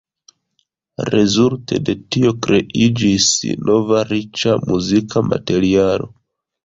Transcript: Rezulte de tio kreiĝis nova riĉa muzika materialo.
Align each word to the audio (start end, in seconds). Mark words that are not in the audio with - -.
Rezulte 1.13 1.77
de 1.89 1.95
tio 2.15 2.33
kreiĝis 2.45 3.27
nova 3.71 4.01
riĉa 4.13 4.57
muzika 4.71 5.25
materialo. 5.33 6.11